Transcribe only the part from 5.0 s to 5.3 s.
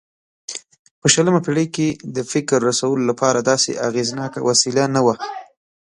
وه.